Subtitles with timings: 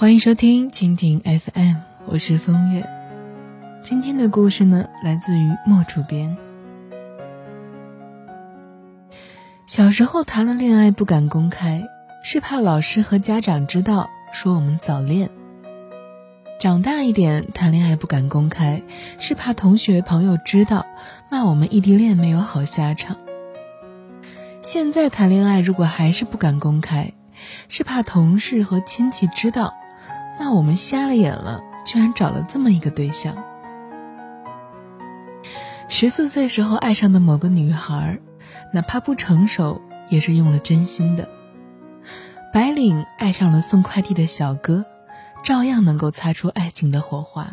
[0.00, 1.76] 欢迎收听蜻蜓 FM，
[2.06, 2.82] 我是风月。
[3.82, 6.38] 今天的故事呢，来自于莫主编。
[9.66, 11.86] 小时候谈了恋爱不敢公开，
[12.24, 15.28] 是怕老师和家长知道，说我们早恋。
[16.58, 18.82] 长大一点谈恋爱不敢公开，
[19.18, 20.86] 是怕同学朋友知道，
[21.30, 23.18] 骂我们异地恋没有好下场。
[24.62, 27.12] 现在谈恋爱如果还是不敢公开，
[27.68, 29.74] 是怕同事和亲戚知道。
[30.40, 33.36] 那我们瞎了眼了，居然找了这么一个对象。
[35.86, 38.18] 十四岁时候爱上的某个女孩，
[38.72, 41.28] 哪怕不成熟，也是用了真心的。
[42.54, 44.86] 白领爱上了送快递的小哥，
[45.44, 47.52] 照样能够擦出爱情的火花。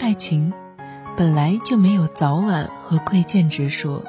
[0.00, 0.52] 爱情
[1.16, 4.02] 本来就没有早晚和贵贱之说，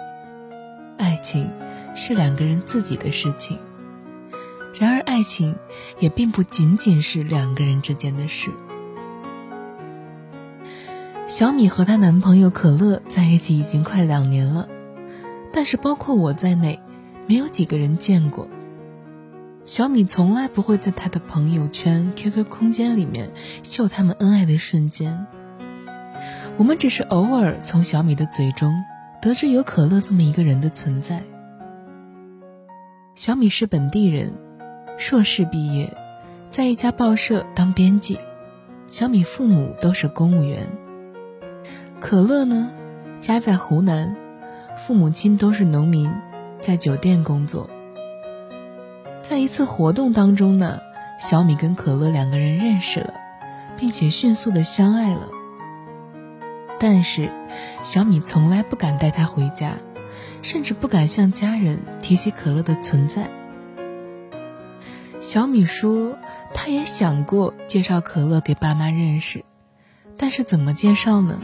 [0.98, 1.52] 爱情
[1.94, 3.60] 是两个人自己的事情。
[4.74, 5.56] 然而，爱情
[6.00, 8.52] 也并不仅仅是两个人之间的事。
[11.28, 14.70] 小米和她男朋友可乐在一起已经快两年了，
[15.52, 16.80] 但是包括我在内，
[17.28, 18.48] 没有几个人见过。
[19.66, 23.32] 小米从来不会在她的朋友圈、QQ 空间里面
[23.64, 25.26] 秀他们恩爱的瞬间。
[26.56, 28.74] 我们只是偶尔从小米的嘴中
[29.22, 31.24] 得知有可乐这么一个人的存在。
[33.16, 34.47] 小米是本地人。
[34.98, 35.96] 硕士毕业，
[36.50, 38.20] 在一家报社当编辑。
[38.88, 40.66] 小米父母都是公务员。
[42.00, 42.72] 可乐呢，
[43.22, 44.16] 家在湖南，
[44.76, 46.12] 父母亲都是农民，
[46.62, 47.70] 在酒店工作。
[49.22, 50.80] 在一次活动当中呢，
[51.22, 53.14] 小米跟可乐两个人认识了，
[53.78, 55.28] 并且迅速的相爱了。
[56.80, 57.30] 但是，
[57.84, 59.74] 小米从来不敢带他回家，
[60.42, 63.28] 甚至不敢向家人提起可乐的存在。
[65.20, 66.18] 小米说，
[66.54, 69.44] 她也想过介绍可乐给爸妈认识，
[70.16, 71.42] 但是怎么介绍呢？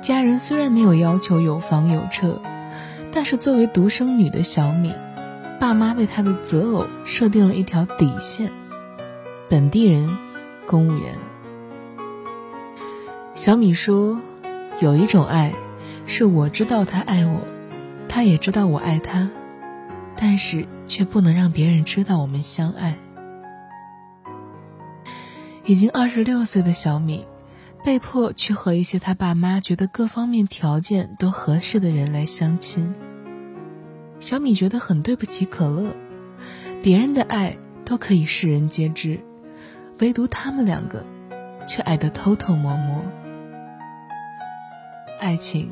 [0.00, 2.40] 家人虽然没有要求有房有车，
[3.12, 4.94] 但是作为独生女的小米，
[5.58, 8.52] 爸妈为她的择偶设定了一条底线：
[9.48, 10.16] 本地人，
[10.66, 11.14] 公务员。
[13.34, 14.20] 小米说，
[14.80, 15.52] 有一种爱，
[16.06, 17.40] 是我知道他爱我，
[18.08, 19.28] 他也知道我爱他。
[20.20, 22.98] 但是却不能让别人知道我们相爱。
[25.64, 27.24] 已经二十六岁的小米，
[27.84, 32.92] 被迫去和一些他爸妈觉得各方面条件都合适的人来相亲。
[34.18, 35.94] 小米觉得很对不起可乐，
[36.82, 39.20] 别人的爱都可以世人皆知，
[40.00, 41.04] 唯独他们两个，
[41.68, 43.04] 却爱得偷偷摸摸。
[45.20, 45.70] 爱情，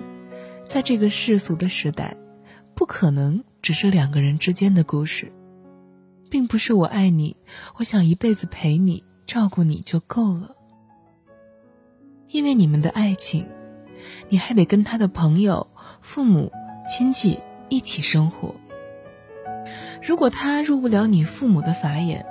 [0.69, 2.15] 在这个世俗的时代，
[2.77, 3.43] 不可能。
[3.67, 5.33] 只是两个人之间的故事，
[6.31, 7.37] 并不是我爱你，
[7.77, 10.53] 我想一辈子陪你、照顾你就够了。
[12.29, 13.45] 因为你们的爱情，
[14.29, 15.67] 你还得跟他的朋友、
[16.01, 16.53] 父母
[16.89, 18.55] 亲戚一起生活。
[20.01, 22.25] 如果他入不了你父母的法眼，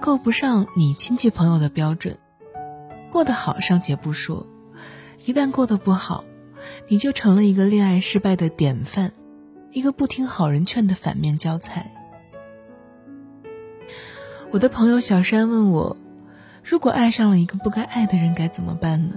[0.00, 2.16] 够不上你亲戚朋友的标准，
[3.12, 4.46] 过得好尚且不说，
[5.26, 6.24] 一旦过得不好，
[6.88, 9.12] 你就成了一个恋爱失败的典范。
[9.78, 11.94] 一个不听好人劝的反面教材。
[14.50, 15.96] 我的朋友小山问我，
[16.64, 19.14] 如果爱上了一个不该爱的人该怎么办呢？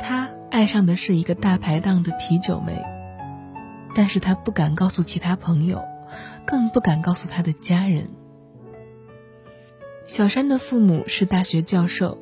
[0.00, 2.80] 他爱上的是一个大排档的啤酒妹，
[3.92, 5.82] 但是他不敢告诉其他朋友，
[6.46, 8.10] 更不敢告诉他的家人。
[10.04, 12.18] 小山的父母是大学教授，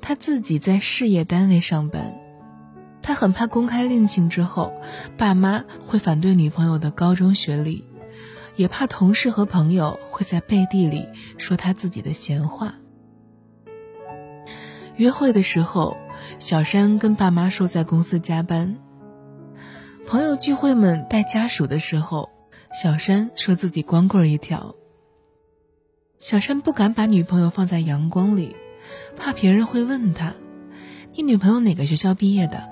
[0.00, 2.19] 他自己在事业单位上班。
[3.02, 4.72] 他很怕公开恋情之后，
[5.16, 7.84] 爸妈会反对女朋友的高中学历，
[8.56, 12.74] 也怕同事和朋友会在背地里说他自己的闲话。
[14.96, 15.96] 约会的时候，
[16.38, 18.76] 小山跟爸妈说在公司加班；
[20.06, 22.28] 朋友聚会们带家属的时候，
[22.82, 24.74] 小山说自己光棍一条。
[26.18, 28.54] 小山不敢把女朋友放在阳光里，
[29.16, 30.34] 怕别人会问他
[31.16, 32.68] ：“你女朋友哪个学校毕业的？”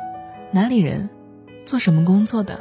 [0.50, 1.10] 哪里人，
[1.66, 2.58] 做什么工作的？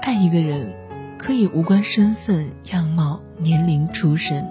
[0.00, 0.72] 爱一个人，
[1.18, 4.48] 可以无关身份、样貌、年龄、出身，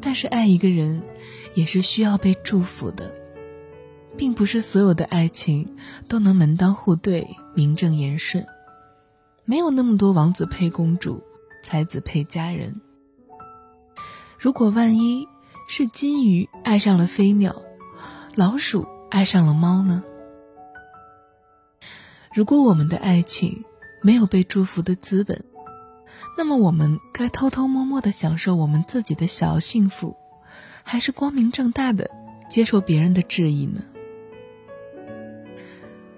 [0.00, 1.00] 但是爱一个人，
[1.54, 3.14] 也是需要被祝福的，
[4.16, 5.76] 并不是所有的爱情
[6.08, 8.44] 都能门当户对、名正言顺，
[9.44, 11.22] 没有那么多王子配公主，
[11.62, 12.80] 才子配佳人。
[14.40, 15.28] 如果万一
[15.68, 17.62] 是金鱼爱上了飞鸟，
[18.34, 18.88] 老鼠。
[19.14, 20.02] 爱上了猫呢？
[22.34, 23.64] 如果我们的爱情
[24.02, 25.44] 没有被祝福的资本，
[26.36, 30.16] 那么我们该偷偷摸摸的享受我们自己的小幸福，
[30.82, 32.10] 还是光明正大的
[32.48, 33.82] 接受别人的质疑呢？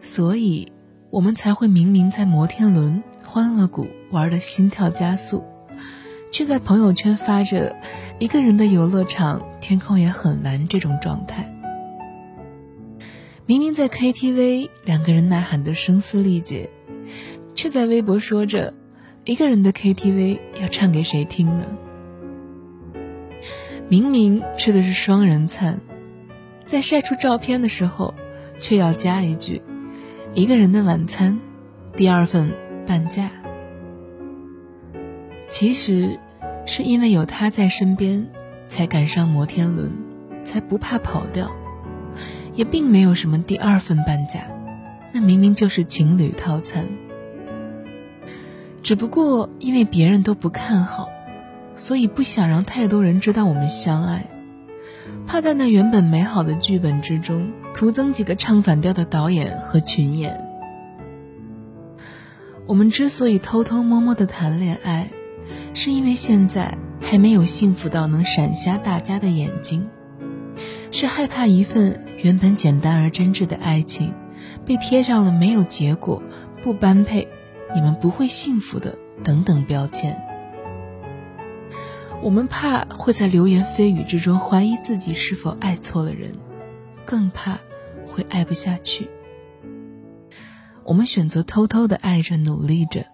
[0.01, 0.73] 所以，
[1.11, 5.45] 我们才会明明在摩天轮、欢乐谷玩的心跳加速，
[6.33, 7.77] 却在朋友圈发着
[8.19, 11.53] 一个人的游乐场，天空也很蓝这种状态。
[13.49, 16.69] 明明在 KTV 两个人呐喊的声嘶力竭，
[17.55, 18.75] 却在微博说着
[19.25, 21.65] 一个人的 KTV 要唱给谁听呢？
[23.89, 25.81] 明明吃的是双人餐，
[26.65, 28.15] 在晒出照片的时候，
[28.59, 29.63] 却要加一句
[30.35, 31.39] 一个人的晚餐，
[31.95, 32.53] 第二份
[32.85, 33.31] 半价。
[35.49, 36.19] 其实
[36.67, 38.27] 是因为有他在身边，
[38.67, 39.93] 才赶上摩天轮，
[40.43, 41.49] 才不怕跑掉。
[42.57, 44.41] 也并没有什么第二份半价，
[45.13, 46.85] 那明明就是情侣套餐。
[48.83, 51.09] 只不过因为别人都不看好，
[51.75, 54.27] 所以不想让太多人知道我们相爱，
[55.27, 60.41] 怕在那原本美好的剧本之中徒增几个唱反调的导演和群演。
[62.67, 65.09] 我们之所以偷偷摸摸的谈恋爱，
[65.75, 69.89] 是因为现在还没有幸福到能闪瞎大家的眼睛。
[70.91, 74.13] 是害怕一份原本简单而真挚的爱情，
[74.65, 76.23] 被贴上了没有结果、
[76.63, 77.29] 不般配、
[77.75, 80.17] 你们不会幸福的等等标签。
[82.23, 86.33] 我们怕会在流言蜚语之中怀疑自己是否爱错了人，
[87.05, 87.59] 更怕
[88.07, 89.09] 会爱不下去。
[90.83, 93.05] 我们选择偷偷的爱着、努力着，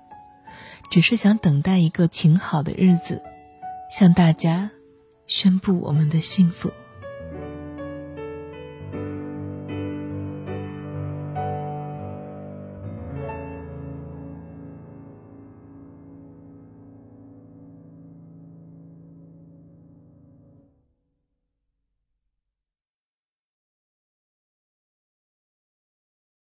[0.91, 3.23] 只是想等待一个晴好的日子，
[3.91, 4.71] 向大家
[5.27, 6.71] 宣布我们的幸福。